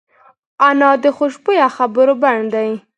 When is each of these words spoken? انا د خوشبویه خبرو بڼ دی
انا 0.67 0.91
د 1.03 1.05
خوشبویه 1.17 1.67
خبرو 1.77 2.13
بڼ 2.23 2.37
دی 2.53 2.69